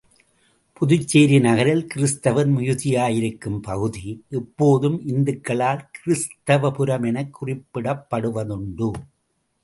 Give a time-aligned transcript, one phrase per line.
[0.73, 4.23] புதுச்சேரி நகரில் கிறித்துவர் மிகுதியாயிருக்கும் பகுதி,
[4.29, 8.91] இப்போதும் இந்துக்களால் கிறிஸ்தவபுரம் எனக் குறிப்பிடப்படுவதுண்டு.